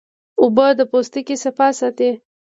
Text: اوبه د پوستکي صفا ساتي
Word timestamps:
اوبه 0.41 0.67
د 0.77 0.81
پوستکي 0.91 1.35
صفا 1.43 1.67
ساتي 1.79 2.11